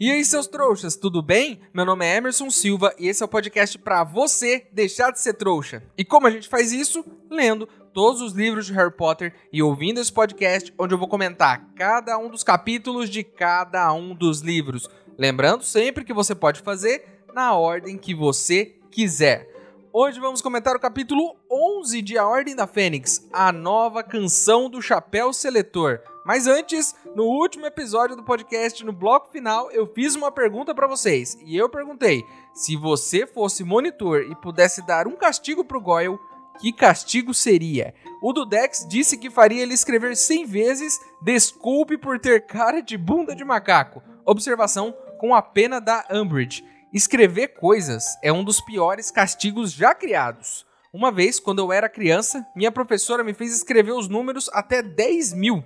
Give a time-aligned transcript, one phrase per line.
[0.00, 1.58] E aí, seus trouxas, tudo bem?
[1.74, 5.34] Meu nome é Emerson Silva e esse é o podcast para você deixar de ser
[5.34, 5.82] trouxa.
[5.98, 7.04] E como a gente faz isso?
[7.28, 11.72] Lendo todos os livros de Harry Potter e ouvindo esse podcast onde eu vou comentar
[11.74, 14.88] cada um dos capítulos de cada um dos livros.
[15.18, 19.52] Lembrando sempre que você pode fazer na ordem que você quiser.
[19.92, 24.80] Hoje vamos comentar o capítulo 11 de A Ordem da Fênix, a nova canção do
[24.80, 25.98] Chapéu Seletor.
[26.28, 30.86] Mas antes, no último episódio do podcast, no bloco final, eu fiz uma pergunta para
[30.86, 31.38] vocês.
[31.42, 36.18] E eu perguntei: se você fosse monitor e pudesse dar um castigo pro Goyle,
[36.60, 37.94] que castigo seria?
[38.20, 43.34] O Dudex disse que faria ele escrever 100 vezes desculpe por ter cara de bunda
[43.34, 44.02] de macaco.
[44.26, 46.62] Observação com a pena da Umbridge.
[46.92, 50.66] Escrever coisas é um dos piores castigos já criados.
[50.92, 55.32] Uma vez, quando eu era criança, minha professora me fez escrever os números até 10
[55.32, 55.64] mil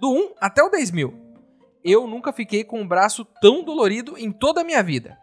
[0.00, 1.14] do 1 até o 10 mil.
[1.84, 5.18] Eu nunca fiquei com um braço tão dolorido em toda a minha vida.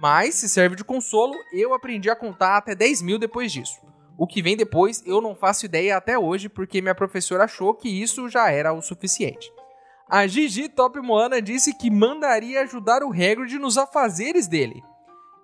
[0.00, 3.80] Mas, se serve de consolo, eu aprendi a contar até 10 mil depois disso.
[4.16, 7.88] O que vem depois eu não faço ideia até hoje, porque minha professora achou que
[7.88, 9.52] isso já era o suficiente.
[10.08, 14.82] A Gigi Top Moana disse que mandaria ajudar o Hagrid nos afazeres dele.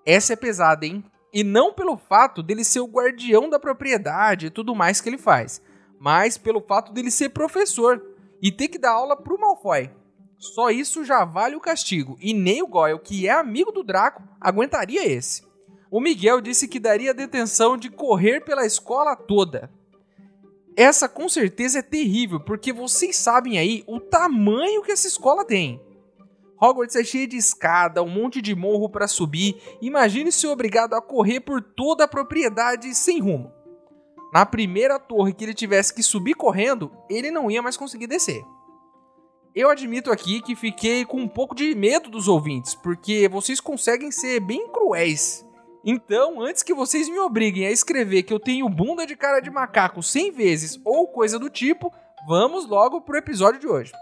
[0.04, 1.04] Essa é pesada, hein?
[1.32, 5.18] E não pelo fato dele ser o guardião da propriedade e tudo mais que ele
[5.18, 5.62] faz,
[6.00, 8.02] mas pelo fato dele ser professor
[8.42, 9.90] e ter que dar aula pro Malfoy.
[10.38, 14.22] Só isso já vale o castigo, e nem o Goyle, que é amigo do Draco,
[14.40, 15.42] aguentaria esse.
[15.90, 19.70] O Miguel disse que daria detenção de correr pela escola toda.
[20.76, 25.80] Essa com certeza é terrível, porque vocês sabem aí o tamanho que essa escola tem.
[26.60, 29.56] Hogwarts é cheio de escada, um monte de morro para subir.
[29.80, 33.55] Imagine se obrigado a correr por toda a propriedade sem rumo
[34.32, 38.44] na primeira torre que ele tivesse que subir correndo, ele não ia mais conseguir descer.
[39.54, 44.10] Eu admito aqui que fiquei com um pouco de medo dos ouvintes, porque vocês conseguem
[44.10, 45.46] ser bem cruéis.
[45.82, 49.50] Então, antes que vocês me obriguem a escrever que eu tenho bunda de cara de
[49.50, 51.92] macaco 100 vezes ou coisa do tipo,
[52.28, 53.92] vamos logo pro episódio de hoje.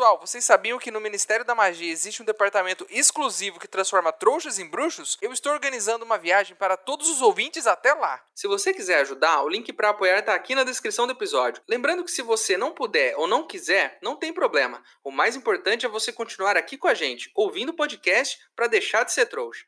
[0.00, 4.58] Pessoal, vocês sabiam que no Ministério da Magia existe um departamento exclusivo que transforma trouxas
[4.58, 5.18] em bruxos?
[5.20, 8.18] Eu estou organizando uma viagem para todos os ouvintes até lá.
[8.34, 11.62] Se você quiser ajudar, o link para apoiar está aqui na descrição do episódio.
[11.68, 14.82] Lembrando que se você não puder ou não quiser, não tem problema.
[15.04, 19.04] O mais importante é você continuar aqui com a gente, ouvindo o podcast para deixar
[19.04, 19.66] de ser trouxa.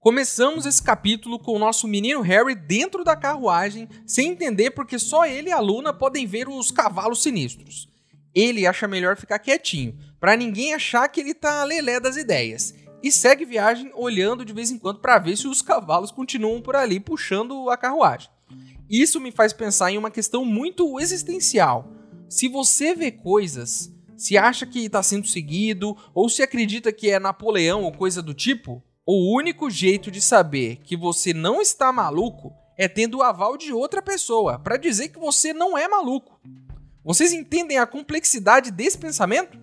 [0.00, 5.26] Começamos esse capítulo com o nosso menino Harry dentro da carruagem, sem entender porque só
[5.26, 7.88] ele e a Luna podem ver os cavalos sinistros.
[8.32, 13.10] Ele acha melhor ficar quietinho, para ninguém achar que ele tá lelé das ideias, e
[13.10, 17.00] segue viagem olhando de vez em quando para ver se os cavalos continuam por ali
[17.00, 18.30] puxando a carruagem.
[18.88, 21.92] Isso me faz pensar em uma questão muito existencial.
[22.28, 27.18] Se você vê coisas, se acha que está sendo seguido, ou se acredita que é
[27.18, 28.80] Napoleão ou coisa do tipo,
[29.10, 33.72] o único jeito de saber que você não está maluco é tendo o aval de
[33.72, 36.38] outra pessoa para dizer que você não é maluco.
[37.02, 39.58] Vocês entendem a complexidade desse pensamento?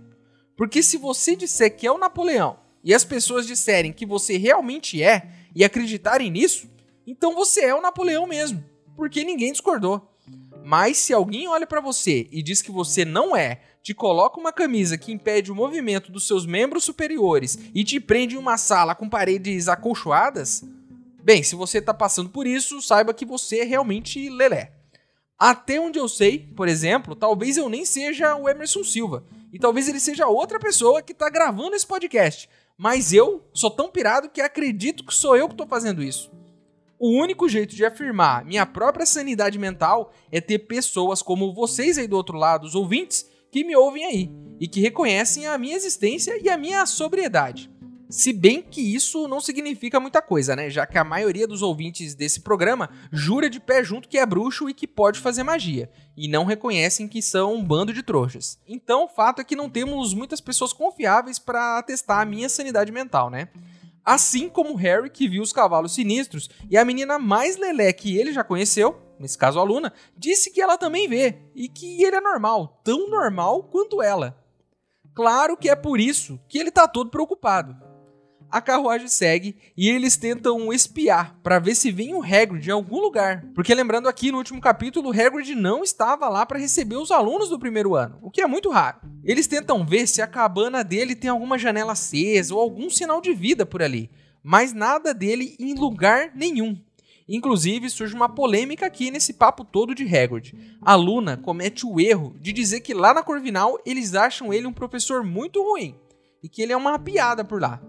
[0.57, 5.03] Porque se você disser que é o Napoleão e as pessoas disserem que você realmente
[5.03, 6.67] é e acreditarem nisso,
[7.05, 10.11] então você é o Napoleão mesmo, porque ninguém discordou.
[10.63, 14.51] Mas se alguém olha para você e diz que você não é, te coloca uma
[14.51, 18.95] camisa que impede o movimento dos seus membros superiores e te prende em uma sala
[18.95, 20.63] com paredes acolchoadas,
[21.23, 24.71] bem, se você tá passando por isso, saiba que você é realmente lelé.
[25.37, 29.23] Até onde eu sei, por exemplo, talvez eu nem seja o Emerson Silva.
[29.53, 32.49] E talvez ele seja outra pessoa que tá gravando esse podcast.
[32.75, 36.31] Mas eu sou tão pirado que acredito que sou eu que tô fazendo isso.
[36.97, 42.07] O único jeito de afirmar minha própria sanidade mental é ter pessoas como vocês aí
[42.07, 44.29] do outro lado, os ouvintes, que me ouvem aí
[44.59, 47.71] e que reconhecem a minha existência e a minha sobriedade.
[48.09, 50.69] Se bem que isso não significa muita coisa, né?
[50.69, 54.69] Já que a maioria dos ouvintes desse programa jura de pé junto que é bruxo
[54.69, 58.59] e que pode fazer magia, e não reconhecem que são um bando de trouxas.
[58.67, 62.91] Então, o fato é que não temos muitas pessoas confiáveis para testar a minha sanidade
[62.91, 63.47] mental, né?
[64.03, 68.33] Assim como Harry, que viu os cavalos sinistros, e a menina mais lelé que ele
[68.33, 72.21] já conheceu, nesse caso a Luna, disse que ela também vê, e que ele é
[72.21, 74.37] normal, tão normal quanto ela.
[75.13, 77.75] Claro que é por isso que ele tá todo preocupado.
[78.51, 83.01] A carruagem segue e eles tentam espiar para ver se vem o Hagrid em algum
[83.01, 83.45] lugar.
[83.53, 87.49] Porque lembrando aqui no último capítulo, o Hagrid não estava lá para receber os alunos
[87.49, 88.99] do primeiro ano, o que é muito raro.
[89.23, 93.33] Eles tentam ver se a cabana dele tem alguma janela acesa ou algum sinal de
[93.33, 94.09] vida por ali,
[94.43, 96.79] mas nada dele em lugar nenhum.
[97.27, 100.53] Inclusive, surge uma polêmica aqui nesse papo todo de Hagrid.
[100.81, 104.73] A Luna comete o erro de dizer que lá na Corvinal eles acham ele um
[104.73, 105.95] professor muito ruim
[106.43, 107.81] e que ele é uma piada por lá.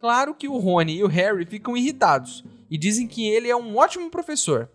[0.00, 3.76] Claro que o Rony e o Harry ficam irritados e dizem que ele é um
[3.76, 4.70] ótimo professor.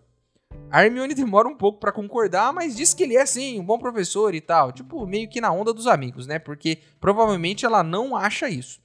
[0.70, 3.78] A Hermione demora um pouco para concordar, mas diz que ele é sim um bom
[3.78, 6.38] professor e tal, tipo meio que na onda dos amigos, né?
[6.38, 8.80] Porque provavelmente ela não acha isso.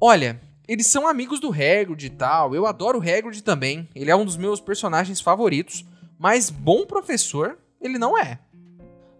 [0.00, 2.54] Olha, eles são amigos do Hagrid e tal.
[2.54, 3.88] Eu adoro o Hagrid também.
[3.92, 5.84] Ele é um dos meus personagens favoritos,
[6.16, 8.38] mas bom professor ele não é.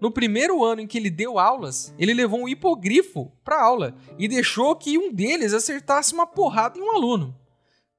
[0.00, 4.28] No primeiro ano em que ele deu aulas, ele levou um hipogrifo para aula e
[4.28, 7.34] deixou que um deles acertasse uma porrada em um aluno.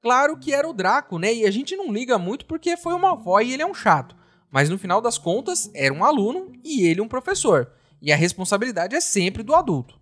[0.00, 1.34] Claro que era o Draco, né?
[1.34, 4.16] E a gente não liga muito porque foi uma avó e ele é um chato.
[4.50, 7.70] Mas no final das contas, era um aluno e ele um professor.
[8.00, 10.00] E a responsabilidade é sempre do adulto.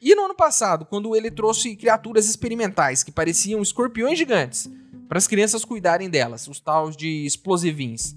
[0.00, 4.70] E no ano passado, quando ele trouxe criaturas experimentais que pareciam escorpiões gigantes
[5.06, 8.16] para as crianças cuidarem delas, os tais de explosivins,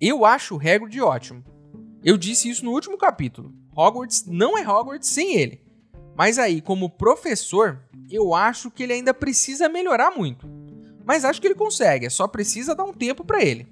[0.00, 1.44] eu acho o Hagrid ótimo.
[2.02, 3.52] Eu disse isso no último capítulo.
[3.76, 5.60] Hogwarts não é Hogwarts sem ele.
[6.16, 10.48] Mas aí, como professor, eu acho que ele ainda precisa melhorar muito.
[11.04, 13.68] Mas acho que ele consegue, é só precisa dar um tempo para ele.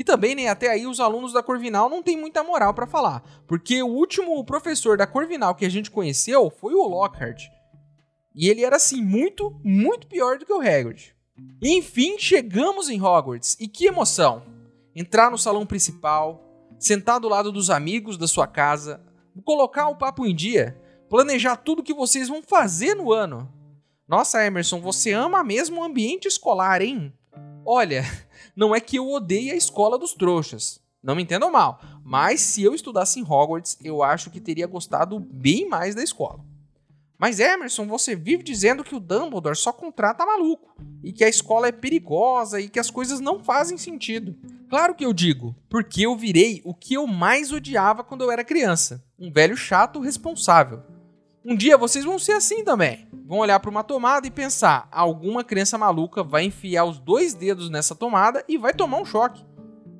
[0.00, 3.22] E também, né, até aí, os alunos da Corvinal não têm muita moral para falar,
[3.46, 7.48] porque o último professor da Corvinal que a gente conheceu foi o Lockhart.
[8.34, 11.14] E ele era assim muito, muito pior do que o Hagrid.
[11.62, 14.42] Enfim, chegamos em Hogwarts e que emoção!
[14.96, 16.42] Entrar no salão principal,
[16.78, 19.04] sentar do lado dos amigos da sua casa,
[19.44, 20.80] colocar o papo em dia,
[21.10, 23.52] planejar tudo que vocês vão fazer no ano.
[24.08, 27.12] Nossa, Emerson, você ama mesmo o ambiente escolar, hein?
[27.64, 28.04] Olha,
[28.56, 30.80] não é que eu odeie a escola dos trouxas.
[31.02, 35.18] Não me entendam mal, mas se eu estudasse em Hogwarts, eu acho que teria gostado
[35.18, 36.44] bem mais da escola.
[37.20, 40.74] Mas Emerson, você vive dizendo que o Dumbledore só contrata maluco
[41.04, 44.34] e que a escola é perigosa e que as coisas não fazem sentido.
[44.70, 48.42] Claro que eu digo, porque eu virei o que eu mais odiava quando eu era
[48.42, 50.82] criança: um velho chato responsável.
[51.42, 53.08] Um dia vocês vão ser assim também.
[53.26, 57.70] Vão olhar para uma tomada e pensar: alguma criança maluca vai enfiar os dois dedos
[57.70, 59.42] nessa tomada e vai tomar um choque.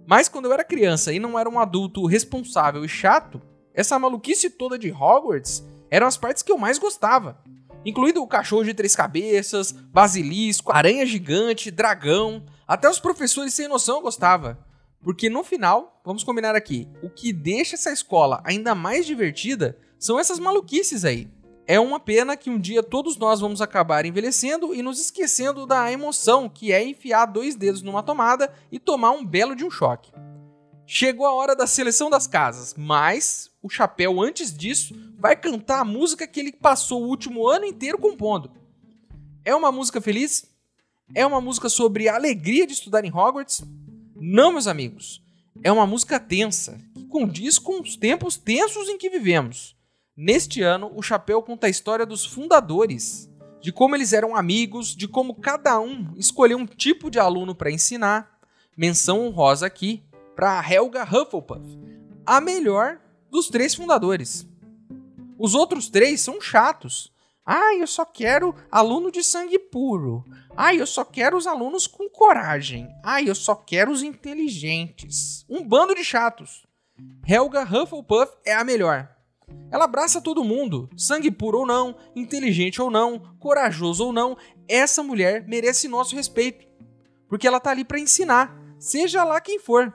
[0.06, 3.40] Mas quando eu era criança e não era um adulto responsável e chato,
[3.72, 7.38] essa maluquice toda de Hogwarts eram as partes que eu mais gostava.
[7.86, 12.44] Incluindo o cachorro de três cabeças, basilisco, aranha gigante, dragão.
[12.68, 14.58] Até os professores sem noção eu gostava.
[15.02, 20.18] Porque no final, vamos combinar aqui, o que deixa essa escola ainda mais divertida são
[20.18, 21.28] essas maluquices aí.
[21.66, 25.92] É uma pena que um dia todos nós vamos acabar envelhecendo e nos esquecendo da
[25.92, 30.10] emoção que é enfiar dois dedos numa tomada e tomar um belo de um choque.
[30.86, 35.84] Chegou a hora da seleção das casas, mas o Chapéu, antes disso, vai cantar a
[35.84, 38.50] música que ele passou o último ano inteiro compondo.
[39.44, 40.46] É uma música feliz?
[41.14, 43.62] É uma música sobre a alegria de estudar em Hogwarts?
[44.16, 45.22] Não, meus amigos.
[45.62, 49.78] É uma música tensa, que condiz com os tempos tensos em que vivemos.
[50.22, 53.26] Neste ano, o Chapéu conta a história dos fundadores,
[53.58, 57.70] de como eles eram amigos, de como cada um escolheu um tipo de aluno para
[57.70, 58.38] ensinar.
[58.76, 60.02] Menção honrosa aqui
[60.36, 61.64] para Helga Hufflepuff,
[62.26, 63.00] a melhor
[63.30, 64.46] dos três fundadores.
[65.38, 67.10] Os outros três são chatos.
[67.42, 70.22] Ah, eu só quero aluno de sangue puro.
[70.54, 72.86] Ah, eu só quero os alunos com coragem.
[73.02, 75.46] Ah, eu só quero os inteligentes.
[75.48, 76.66] Um bando de chatos.
[77.26, 79.08] Helga Hufflepuff é a melhor.
[79.70, 84.36] Ela abraça todo mundo, sangue puro ou não, inteligente ou não, corajoso ou não.
[84.68, 86.66] Essa mulher merece nosso respeito,
[87.28, 89.94] porque ela tá ali para ensinar, seja lá quem for.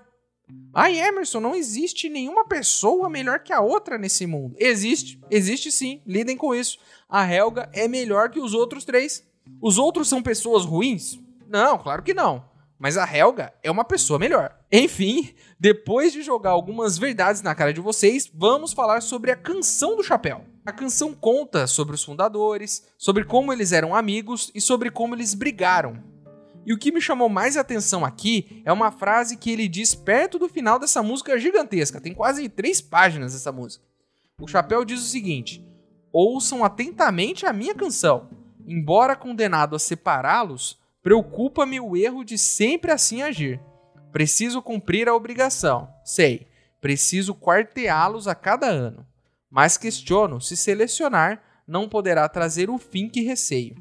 [0.74, 4.56] Ai, Emerson, não existe nenhuma pessoa melhor que a outra nesse mundo.
[4.58, 6.78] Existe, existe sim, lidem com isso.
[7.10, 9.26] A Helga é melhor que os outros três.
[9.62, 11.20] Os outros são pessoas ruins?
[11.48, 12.46] Não, claro que não.
[12.78, 14.56] Mas a Helga é uma pessoa melhor.
[14.78, 19.96] Enfim, depois de jogar algumas verdades na cara de vocês, vamos falar sobre a canção
[19.96, 20.44] do chapéu.
[20.66, 25.34] A canção conta sobre os fundadores, sobre como eles eram amigos e sobre como eles
[25.34, 26.16] brigaram
[26.66, 30.40] e o que me chamou mais atenção aqui é uma frase que ele diz perto
[30.40, 32.02] do final dessa música gigantesca.
[32.02, 33.86] Tem quase três páginas essa música.
[34.42, 35.64] O Chapéu diz o seguinte:
[36.12, 38.30] Ouçam atentamente a minha canção.
[38.68, 43.62] Embora condenado a separá-los, preocupa-me o erro de sempre assim agir.
[44.16, 45.90] Preciso cumprir a obrigação.
[46.02, 46.48] Sei,
[46.80, 49.06] preciso quarteá-los a cada ano.
[49.52, 53.76] Mas questiono se selecionar não poderá trazer o fim que receio.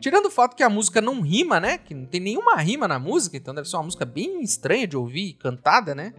[0.00, 1.78] Tirando o fato que a música não rima, né?
[1.78, 4.96] Que não tem nenhuma rima na música, então deve ser uma música bem estranha de
[4.96, 6.12] ouvir, cantada, né?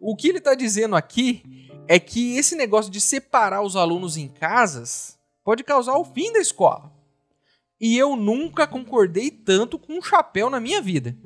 [0.00, 1.42] O que ele tá dizendo aqui
[1.88, 6.38] é que esse negócio de separar os alunos em casas pode causar o fim da
[6.38, 6.92] escola.
[7.80, 11.16] E eu nunca concordei tanto com um chapéu na minha vida.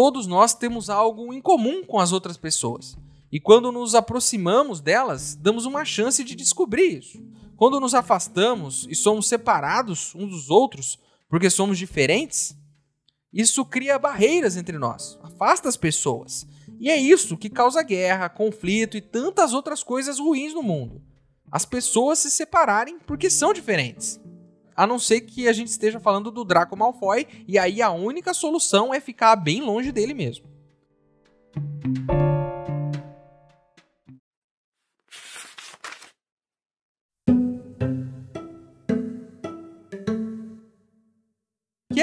[0.00, 2.96] Todos nós temos algo em comum com as outras pessoas.
[3.32, 7.20] E quando nos aproximamos delas, damos uma chance de descobrir isso.
[7.56, 12.56] Quando nos afastamos e somos separados uns dos outros porque somos diferentes,
[13.32, 16.46] isso cria barreiras entre nós, afasta as pessoas.
[16.78, 21.02] E é isso que causa guerra, conflito e tantas outras coisas ruins no mundo.
[21.50, 24.20] As pessoas se separarem porque são diferentes.
[24.78, 28.32] A não ser que a gente esteja falando do Draco Malfoy, e aí a única
[28.32, 30.46] solução é ficar bem longe dele mesmo.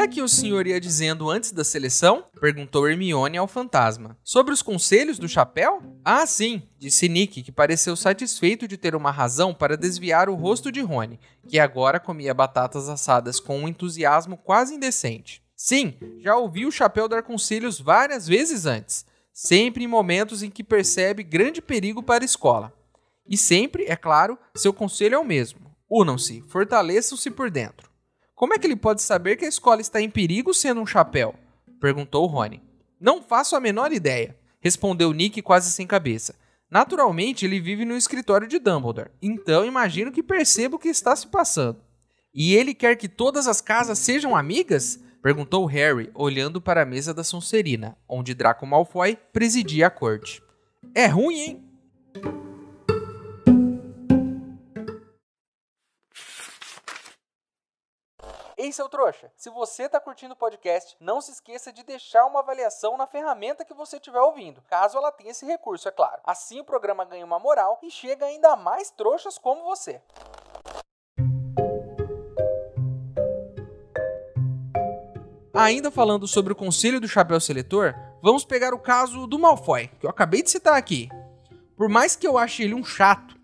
[0.05, 2.25] É que o senhor ia dizendo antes da seleção?
[2.39, 4.15] Perguntou Hermione ao fantasma.
[4.23, 5.81] Sobre os conselhos do chapéu?
[6.03, 10.71] Ah, sim, disse Nick, que pareceu satisfeito de ter uma razão para desviar o rosto
[10.71, 15.41] de Rony, que agora comia batatas assadas com um entusiasmo quase indecente.
[15.55, 20.63] Sim, já ouvi o chapéu dar conselhos várias vezes antes, sempre em momentos em que
[20.63, 22.71] percebe grande perigo para a escola.
[23.27, 27.94] E sempre, é claro, seu conselho é o mesmo: unam-se, fortaleçam-se por dentro.
[28.35, 31.33] Como é que ele pode saber que a escola está em perigo sendo um chapéu?
[31.79, 32.61] perguntou Rony.
[32.99, 36.35] Não faço a menor ideia, respondeu Nick quase sem cabeça.
[36.69, 41.27] Naturalmente, ele vive no escritório de Dumbledore, então imagino que perceba o que está se
[41.27, 41.79] passando.
[42.33, 44.99] E ele quer que todas as casas sejam amigas?
[45.21, 50.43] perguntou Harry, olhando para a mesa da Sonserina, onde Draco Malfoy presidia a corte.
[50.93, 52.44] É ruim, hein?
[58.65, 62.39] Ei, seu trouxa, se você está curtindo o podcast, não se esqueça de deixar uma
[62.39, 66.19] avaliação na ferramenta que você estiver ouvindo, caso ela tenha esse recurso, é claro.
[66.23, 70.01] Assim o programa ganha uma moral e chega ainda mais trouxas como você.
[75.53, 80.07] Ainda falando sobre o Conselho do Chapéu Seletor, vamos pegar o caso do Malfoy, que
[80.07, 81.07] eu acabei de citar aqui.
[81.77, 83.35] Por mais que eu ache ele um chato,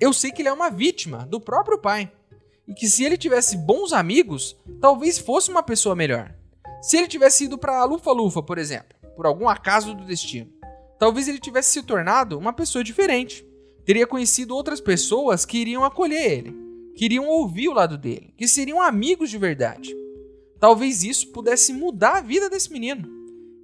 [0.00, 2.10] eu sei que ele é uma vítima do próprio pai
[2.66, 6.34] e que se ele tivesse bons amigos, talvez fosse uma pessoa melhor.
[6.82, 10.52] Se ele tivesse ido para Lufa-Lufa, por exemplo, por algum acaso do destino,
[10.98, 13.46] talvez ele tivesse se tornado uma pessoa diferente.
[13.84, 16.54] Teria conhecido outras pessoas que iriam acolher ele,
[16.94, 19.94] que iriam ouvir o lado dele, que seriam amigos de verdade.
[20.58, 23.08] Talvez isso pudesse mudar a vida desse menino.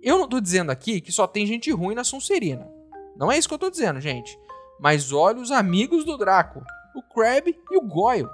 [0.02, 2.68] Eu não estou dizendo aqui que só tem gente ruim na Sonserina.
[3.16, 4.38] Não é isso que eu estou dizendo, gente.
[4.80, 6.62] Mas olha os amigos do Draco,
[6.94, 8.28] o Crab e o Goyle.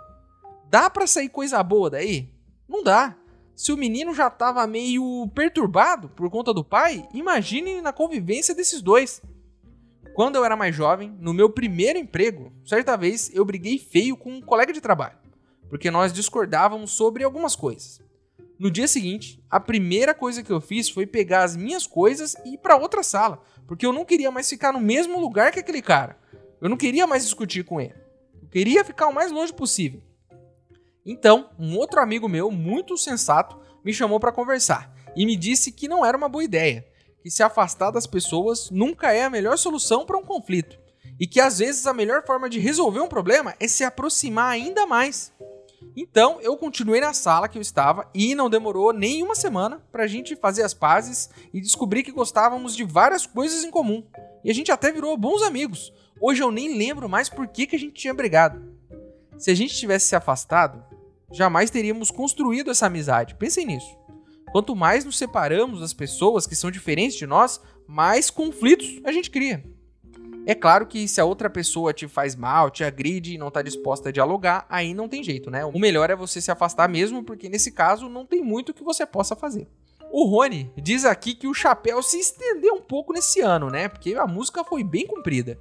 [0.70, 2.30] Dá para sair coisa boa daí?
[2.68, 3.16] Não dá.
[3.56, 8.82] Se o menino já tava meio perturbado por conta do pai, imagine na convivência desses
[8.82, 9.22] dois.
[10.14, 14.30] Quando eu era mais jovem, no meu primeiro emprego, certa vez eu briguei feio com
[14.30, 15.16] um colega de trabalho,
[15.70, 18.00] porque nós discordávamos sobre algumas coisas.
[18.58, 22.54] No dia seguinte, a primeira coisa que eu fiz foi pegar as minhas coisas e
[22.54, 25.80] ir para outra sala, porque eu não queria mais ficar no mesmo lugar que aquele
[25.80, 26.18] cara.
[26.60, 27.94] Eu não queria mais discutir com ele.
[28.42, 30.02] Eu queria ficar o mais longe possível.
[31.10, 35.88] Então, um outro amigo meu, muito sensato, me chamou para conversar e me disse que
[35.88, 36.86] não era uma boa ideia,
[37.22, 40.78] que se afastar das pessoas nunca é a melhor solução para um conflito
[41.18, 44.86] e que às vezes a melhor forma de resolver um problema é se aproximar ainda
[44.86, 45.32] mais.
[45.96, 50.04] Então eu continuei na sala que eu estava e não demorou nem uma semana para
[50.04, 54.04] a gente fazer as pazes e descobrir que gostávamos de várias coisas em comum.
[54.44, 55.90] E a gente até virou bons amigos.
[56.20, 58.76] Hoje eu nem lembro mais por que, que a gente tinha brigado.
[59.38, 60.84] Se a gente tivesse se afastado,
[61.32, 63.34] jamais teríamos construído essa amizade.
[63.34, 63.96] Pensem nisso.
[64.50, 69.30] Quanto mais nos separamos das pessoas que são diferentes de nós, mais conflitos a gente
[69.30, 69.62] cria.
[70.46, 73.60] É claro que se a outra pessoa te faz mal, te agride e não está
[73.60, 75.62] disposta a dialogar, aí não tem jeito, né?
[75.64, 79.04] O melhor é você se afastar mesmo, porque nesse caso não tem muito que você
[79.04, 79.68] possa fazer.
[80.10, 83.88] O Rony diz aqui que o chapéu se estendeu um pouco nesse ano, né?
[83.88, 85.58] Porque a música foi bem comprida.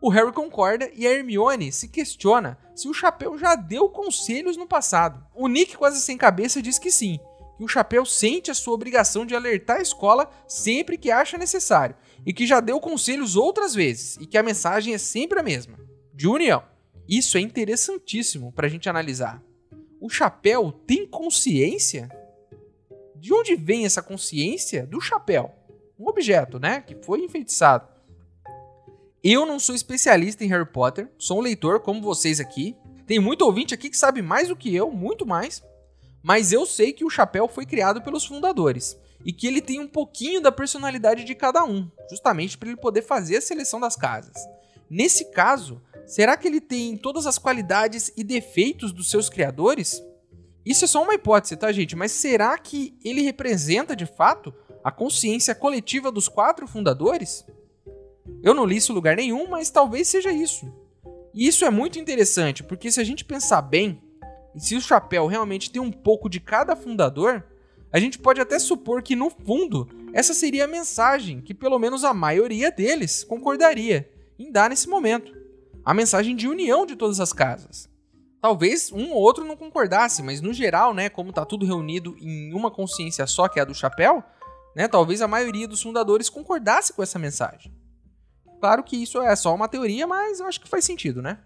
[0.00, 4.66] O Harry concorda e a Hermione se questiona se o Chapéu já deu conselhos no
[4.66, 5.22] passado.
[5.34, 7.20] O Nick, quase sem cabeça, diz que sim,
[7.58, 11.94] que o Chapéu sente a sua obrigação de alertar a escola sempre que acha necessário
[12.24, 15.78] e que já deu conselhos outras vezes e que a mensagem é sempre a mesma:
[16.14, 16.62] de união.
[17.06, 19.42] Isso é interessantíssimo para a gente analisar.
[20.00, 22.08] O chapéu tem consciência?
[23.14, 25.54] De onde vem essa consciência do chapéu?
[25.98, 26.80] Um objeto, né?
[26.80, 27.86] Que foi enfeitiçado.
[29.22, 32.74] Eu não sou especialista em Harry Potter, sou um leitor como vocês aqui.
[33.06, 35.62] Tem muito ouvinte aqui que sabe mais do que eu, muito mais.
[36.22, 39.86] Mas eu sei que o chapéu foi criado pelos fundadores e que ele tem um
[39.86, 44.36] pouquinho da personalidade de cada um, justamente para ele poder fazer a seleção das casas.
[44.88, 50.02] Nesse caso, será que ele tem todas as qualidades e defeitos dos seus criadores?
[50.64, 51.94] Isso é só uma hipótese, tá, gente?
[51.94, 57.44] Mas será que ele representa de fato a consciência coletiva dos quatro fundadores?
[58.42, 60.72] Eu não li isso em lugar nenhum, mas talvez seja isso.
[61.34, 64.02] E isso é muito interessante, porque se a gente pensar bem,
[64.54, 67.44] e se o chapéu realmente tem um pouco de cada fundador,
[67.92, 72.02] a gente pode até supor que no fundo essa seria a mensagem que pelo menos
[72.02, 75.32] a maioria deles concordaria em dar nesse momento.
[75.84, 77.88] A mensagem de união de todas as casas.
[78.40, 82.52] Talvez um ou outro não concordasse, mas no geral, né, como tá tudo reunido em
[82.54, 84.24] uma consciência só, que é a do chapéu,
[84.74, 87.72] né, talvez a maioria dos fundadores concordasse com essa mensagem.
[88.60, 91.38] Claro que isso é só uma teoria, mas eu acho que faz sentido, né?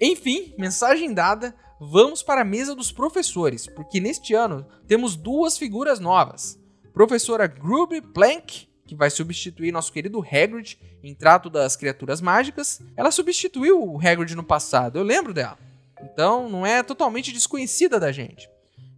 [0.00, 6.00] Enfim, mensagem dada, vamos para a mesa dos professores, porque neste ano temos duas figuras
[6.00, 6.58] novas.
[6.92, 12.80] Professora Gruby Plank, que vai substituir nosso querido Hagrid em Trato das Criaturas Mágicas.
[12.96, 15.58] Ela substituiu o Hagrid no passado, eu lembro dela.
[16.02, 18.48] Então, não é totalmente desconhecida da gente.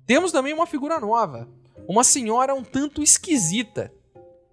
[0.06, 1.48] Temos também uma figura nova,
[1.88, 3.92] uma senhora um tanto esquisita,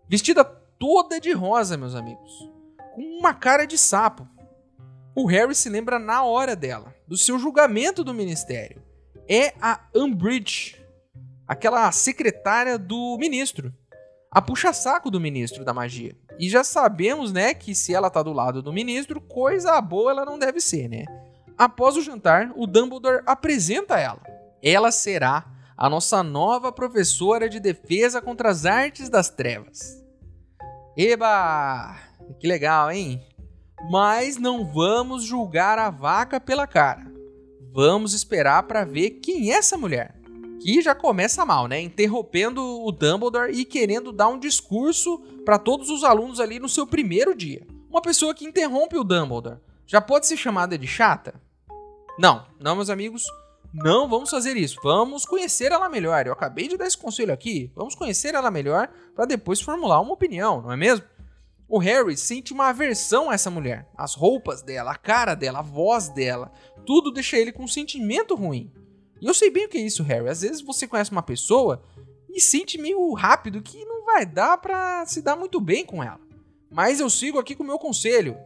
[0.08, 2.52] vestida toda de rosa, meus amigos,
[2.94, 4.28] com uma cara de sapo.
[5.16, 8.82] O Harry se lembra na hora dela, do seu julgamento do ministério.
[9.28, 10.84] É a Umbridge,
[11.48, 13.74] aquela secretária do ministro,
[14.32, 16.16] a puxa-saco do ministro da magia.
[16.40, 20.26] E já sabemos, né, que se ela tá do lado do ministro, coisa boa ela
[20.26, 21.06] não deve ser, né?
[21.58, 24.22] Após o jantar, o Dumbledore apresenta ela.
[24.62, 25.46] Ela será
[25.78, 30.04] a nossa nova professora de defesa contra as artes das trevas.
[30.98, 31.96] Eba!
[32.39, 33.22] Que legal, hein?
[33.89, 37.12] Mas não vamos julgar a vaca pela cara.
[37.72, 40.15] Vamos esperar para ver quem é essa mulher.
[40.62, 41.81] Que já começa mal, né?
[41.81, 46.88] Interrompendo o Dumbledore e querendo dar um discurso para todos os alunos ali no seu
[46.88, 47.66] primeiro dia.
[47.90, 51.33] Uma pessoa que interrompe o Dumbledore já pode ser chamada de chata?
[52.18, 53.24] Não, não, meus amigos.
[53.74, 54.79] Não vamos fazer isso.
[54.83, 56.27] Vamos conhecer ela melhor.
[56.27, 57.72] Eu acabei de dar esse conselho aqui.
[57.75, 61.05] Vamos conhecer ela melhor para depois formular uma opinião, não é mesmo?
[61.68, 63.90] O Harry sente uma aversão a essa mulher.
[63.98, 66.52] As roupas dela, a cara dela, a voz dela,
[66.86, 68.72] tudo deixa ele com um sentimento ruim.
[69.22, 70.28] E eu sei bem o que é isso, Harry.
[70.28, 71.84] Às vezes você conhece uma pessoa
[72.30, 76.20] e sente meio rápido que não vai dar para se dar muito bem com ela.
[76.70, 78.38] Mas eu sigo aqui com o meu conselho.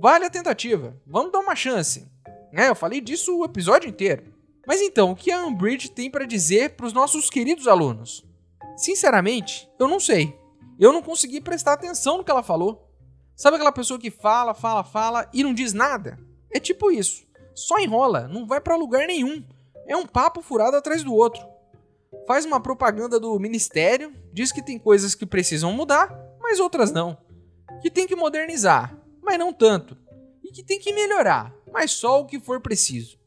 [0.00, 1.00] Vale a tentativa.
[1.06, 2.10] Vamos dar uma chance.
[2.52, 4.24] É, eu falei disso o episódio inteiro.
[4.66, 8.24] Mas então, o que a Umbridge tem para dizer para os nossos queridos alunos?
[8.76, 10.41] Sinceramente, eu não sei
[10.82, 12.90] eu não consegui prestar atenção no que ela falou.
[13.36, 16.18] Sabe aquela pessoa que fala, fala, fala e não diz nada?
[16.50, 17.24] É tipo isso.
[17.54, 19.44] Só enrola, não vai para lugar nenhum.
[19.86, 21.40] É um papo furado atrás do outro.
[22.26, 27.16] Faz uma propaganda do ministério, diz que tem coisas que precisam mudar, mas outras não.
[27.80, 29.96] Que tem que modernizar, mas não tanto.
[30.42, 33.20] E que tem que melhorar, mas só o que for preciso.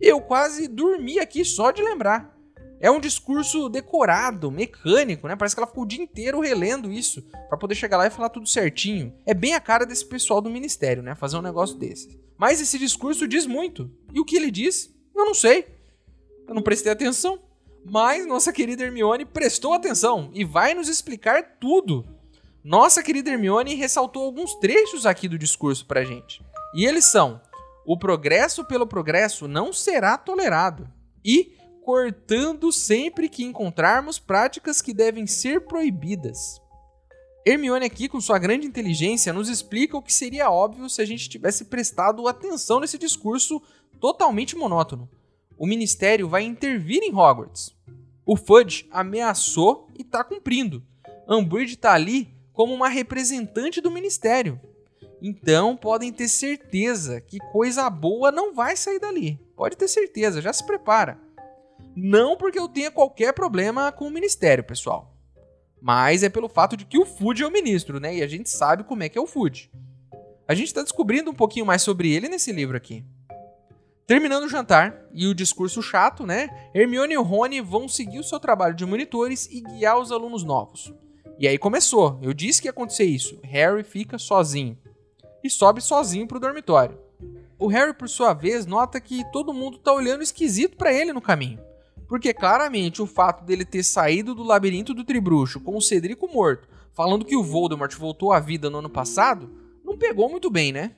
[0.00, 2.35] Eu quase dormi aqui só de lembrar.
[2.80, 5.34] É um discurso decorado, mecânico, né?
[5.34, 8.28] Parece que ela ficou o dia inteiro relendo isso para poder chegar lá e falar
[8.28, 9.14] tudo certinho.
[9.24, 11.14] É bem a cara desse pessoal do ministério, né?
[11.14, 12.20] Fazer um negócio desse.
[12.36, 13.90] Mas esse discurso diz muito.
[14.12, 14.94] E o que ele diz?
[15.14, 15.66] Eu não sei.
[16.46, 17.40] Eu não prestei atenção.
[17.84, 22.04] Mas nossa querida Hermione prestou atenção e vai nos explicar tudo.
[22.62, 26.44] Nossa querida Hermione ressaltou alguns trechos aqui do discurso pra gente.
[26.74, 27.40] E eles são:
[27.86, 30.88] o progresso pelo progresso não será tolerado.
[31.24, 31.55] E
[31.86, 36.60] cortando sempre que encontrarmos práticas que devem ser proibidas.
[37.46, 41.28] Hermione aqui, com sua grande inteligência, nos explica o que seria óbvio se a gente
[41.28, 43.62] tivesse prestado atenção nesse discurso
[44.00, 45.08] totalmente monótono.
[45.56, 47.72] O Ministério vai intervir em Hogwarts.
[48.26, 50.82] O Fudge ameaçou e está cumprindo.
[51.28, 54.60] Umbridge está ali como uma representante do Ministério.
[55.22, 59.38] Então podem ter certeza que coisa boa não vai sair dali.
[59.54, 61.24] Pode ter certeza, já se prepara.
[61.96, 65.16] Não porque eu tenha qualquer problema com o ministério, pessoal.
[65.80, 68.16] Mas é pelo fato de que o Food é o ministro, né?
[68.16, 69.70] E a gente sabe como é que é o Food.
[70.46, 73.02] A gente está descobrindo um pouquinho mais sobre ele nesse livro aqui.
[74.06, 76.50] Terminando o jantar e o discurso chato, né?
[76.74, 80.92] Hermione e Rony vão seguir o seu trabalho de monitores e guiar os alunos novos.
[81.38, 82.18] E aí começou.
[82.22, 83.40] Eu disse que ia acontecer isso.
[83.42, 84.78] Harry fica sozinho
[85.42, 86.98] e sobe sozinho pro dormitório.
[87.58, 91.22] O Harry, por sua vez, nota que todo mundo tá olhando esquisito para ele no
[91.22, 91.65] caminho.
[92.08, 96.68] Porque claramente o fato dele ter saído do labirinto do Tribruxo com o Cedrico morto,
[96.92, 99.50] falando que o Voldemort voltou à vida no ano passado,
[99.84, 100.92] não pegou muito bem, né?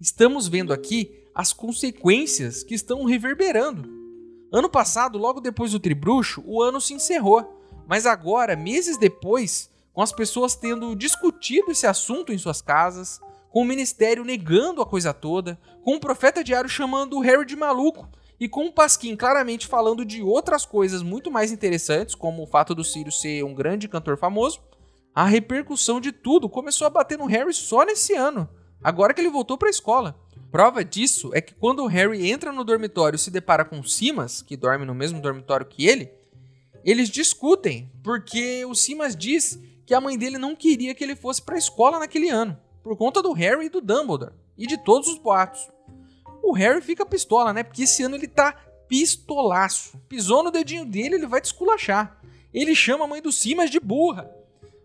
[0.00, 3.88] Estamos vendo aqui as consequências que estão reverberando.
[4.50, 7.60] Ano passado, logo depois do Tribruxo, o ano se encerrou.
[7.86, 13.62] Mas agora, meses depois, com as pessoas tendo discutido esse assunto em suas casas, com
[13.62, 18.08] o ministério negando a coisa toda, com o profeta diário chamando o Harry de maluco
[18.42, 22.74] e com o Pasquim claramente falando de outras coisas muito mais interessantes, como o fato
[22.74, 24.60] do Ciro ser um grande cantor famoso,
[25.14, 28.48] a repercussão de tudo começou a bater no Harry só nesse ano,
[28.82, 30.20] agora que ele voltou para a escola.
[30.50, 34.42] Prova disso é que quando o Harry entra no dormitório e se depara com Simas,
[34.42, 36.10] que dorme no mesmo dormitório que ele,
[36.84, 41.40] eles discutem, porque o Simas diz que a mãe dele não queria que ele fosse
[41.40, 45.06] para a escola naquele ano, por conta do Harry e do Dumbledore, e de todos
[45.06, 45.70] os boatos.
[46.42, 47.62] O Harry fica pistola, né?
[47.62, 48.52] Porque esse ano ele tá
[48.88, 49.98] pistolaço.
[50.08, 52.20] Pisou no dedinho dele, ele vai desculachar.
[52.52, 54.30] Ele chama a mãe do Simas de burra.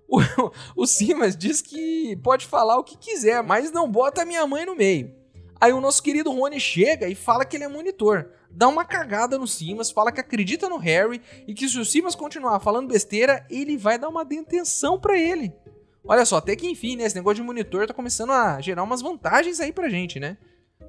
[0.10, 4.48] O, o Simas diz que pode falar o que quiser, mas não bota a minha
[4.48, 5.14] mãe no meio.
[5.60, 8.30] Aí o nosso querido Rony chega e fala que ele é monitor.
[8.50, 12.16] Dá uma cagada no Simas, fala que acredita no Harry e que se o Simas
[12.16, 15.54] continuar falando besteira, ele vai dar uma detenção para ele.
[16.06, 17.04] Olha só, até que enfim, né?
[17.04, 20.38] Esse negócio de monitor tá começando a gerar umas vantagens aí pra gente, né?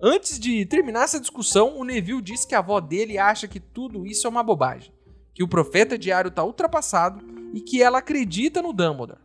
[0.01, 4.07] Antes de terminar essa discussão, o Neville diz que a avó dele acha que tudo
[4.07, 4.93] isso é uma bobagem,
[5.35, 9.19] que o profeta diário tá ultrapassado e que ela acredita no Dumbledore.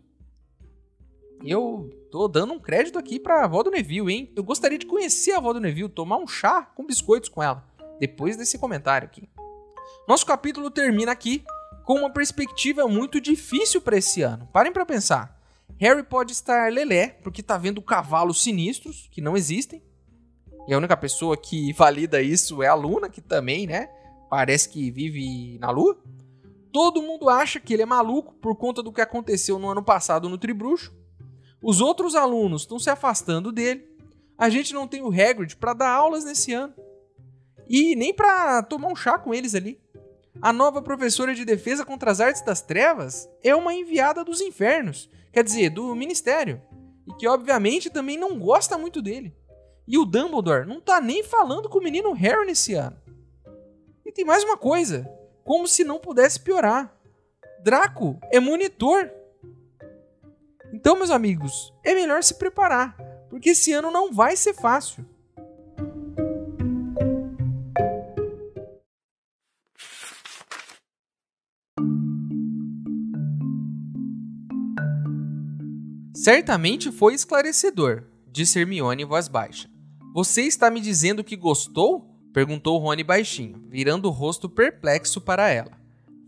[1.45, 4.31] Eu tô dando um crédito aqui pra avó do Neville, hein?
[4.35, 7.63] Eu gostaria de conhecer a avó do Neville, tomar um chá com biscoitos com ela,
[7.99, 9.29] depois desse comentário aqui.
[10.07, 11.43] Nosso capítulo termina aqui
[11.85, 14.47] com uma perspectiva muito difícil para esse ano.
[14.51, 15.39] Parem para pensar.
[15.77, 19.83] Harry pode estar lelé porque tá vendo cavalos sinistros que não existem.
[20.67, 23.89] E a única pessoa que valida isso é a Luna, que também, né,
[24.29, 25.97] parece que vive na lua.
[26.71, 30.27] Todo mundo acha que ele é maluco por conta do que aconteceu no ano passado
[30.27, 30.91] no Tribruxo.
[31.61, 33.87] Os outros alunos estão se afastando dele.
[34.37, 36.73] A gente não tem o Hagrid para dar aulas nesse ano.
[37.69, 39.79] E nem para tomar um chá com eles ali.
[40.41, 45.09] A nova professora de defesa contra as artes das trevas é uma enviada dos infernos,
[45.31, 46.59] quer dizer, do ministério,
[47.07, 49.33] e que obviamente também não gosta muito dele.
[49.87, 52.97] E o Dumbledore não tá nem falando com o menino Harry nesse ano.
[54.05, 55.09] E tem mais uma coisa,
[55.43, 56.95] como se não pudesse piorar.
[57.61, 59.09] Draco é monitor
[60.73, 62.97] então, meus amigos, é melhor se preparar,
[63.29, 65.05] porque esse ano não vai ser fácil.
[76.15, 79.72] Certamente foi esclarecedor, disse Hermione em voz baixa.
[80.13, 82.07] Você está me dizendo que gostou?
[82.31, 85.71] perguntou Rony baixinho, virando o rosto perplexo para ela.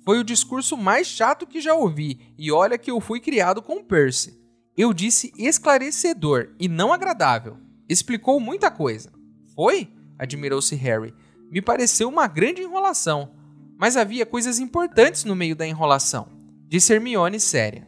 [0.03, 3.83] Foi o discurso mais chato que já ouvi, e olha que eu fui criado com
[3.83, 4.39] Percy.
[4.75, 7.57] Eu disse esclarecedor e não agradável.
[7.87, 9.11] Explicou muita coisa.
[9.55, 9.87] Foi?
[10.17, 11.13] admirou-se Harry.
[11.51, 13.35] Me pareceu uma grande enrolação.
[13.77, 16.27] Mas havia coisas importantes no meio da enrolação,
[16.67, 17.87] disse Hermione séria.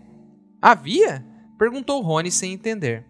[0.61, 1.25] Havia?
[1.57, 3.05] perguntou Rony sem entender.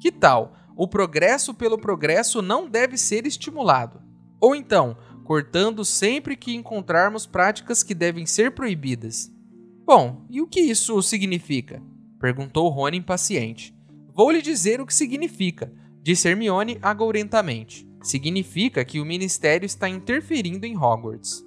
[0.00, 0.56] Que tal?
[0.78, 4.00] O progresso pelo progresso não deve ser estimulado.
[4.40, 9.28] Ou então, cortando sempre que encontrarmos práticas que devem ser proibidas.
[9.84, 11.82] Bom, e o que isso significa?
[12.20, 13.74] perguntou Rony impaciente.
[14.14, 17.84] Vou lhe dizer o que significa, disse Hermione agourentamente.
[18.00, 21.44] Significa que o ministério está interferindo em Hogwarts.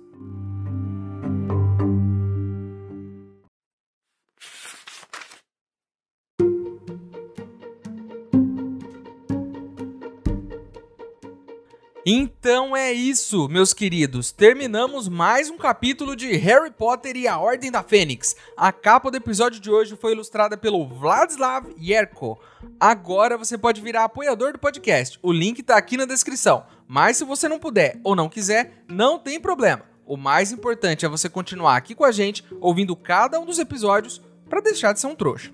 [12.13, 14.33] Então é isso, meus queridos.
[14.33, 18.35] Terminamos mais um capítulo de Harry Potter e a Ordem da Fênix.
[18.57, 22.37] A capa do episódio de hoje foi ilustrada pelo Vladislav Yerko.
[22.77, 25.17] Agora você pode virar apoiador do podcast.
[25.23, 26.65] O link tá aqui na descrição.
[26.85, 29.85] Mas se você não puder ou não quiser, não tem problema.
[30.05, 34.21] O mais importante é você continuar aqui com a gente, ouvindo cada um dos episódios
[34.49, 35.49] para deixar de ser um trouxa.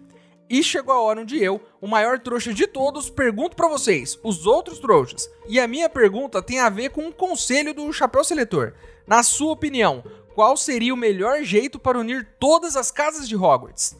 [0.50, 4.48] E chegou a hora onde eu, o maior trouxa de todos, pergunto para vocês, os
[4.48, 5.30] outros trouxas.
[5.48, 8.74] E a minha pergunta tem a ver com um conselho do Chapéu Seletor.
[9.06, 10.02] Na sua opinião,
[10.34, 13.98] qual seria o melhor jeito para unir todas as casas de Hogwarts?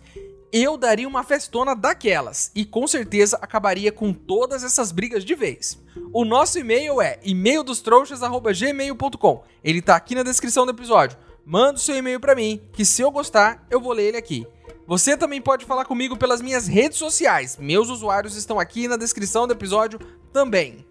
[0.52, 5.78] Eu daria uma festona daquelas e com certeza acabaria com todas essas brigas de vez.
[6.14, 9.44] O nosso e-mail é e-maildostrouxas@gmail.com.
[9.62, 11.18] Ele tá aqui na descrição do episódio.
[11.46, 14.46] Manda o seu e-mail para mim, que se eu gostar, eu vou ler ele aqui.
[14.88, 17.58] Você também pode falar comigo pelas minhas redes sociais.
[17.58, 20.00] Meus usuários estão aqui na descrição do episódio
[20.32, 20.88] também.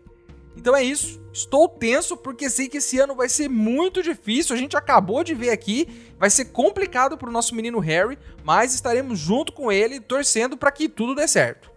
[0.54, 1.18] Então é isso.
[1.32, 4.54] Estou tenso porque sei que esse ano vai ser muito difícil.
[4.54, 8.74] A gente acabou de ver aqui, vai ser complicado para o nosso menino Harry, mas
[8.74, 11.70] estaremos junto com ele torcendo para que tudo dê certo.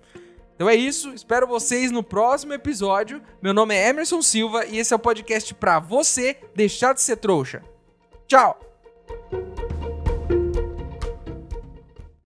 [0.55, 3.21] Então é isso, espero vocês no próximo episódio.
[3.41, 7.15] Meu nome é Emerson Silva e esse é o podcast para você deixar de ser
[7.15, 7.63] trouxa.
[8.27, 8.59] Tchau!